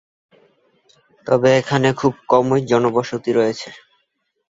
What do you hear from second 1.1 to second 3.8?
তবে এখানে খুব কমই জনবসতি রয়েছে।